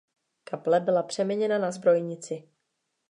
[0.43, 2.47] Kaple byla přeměněna na zbrojnici.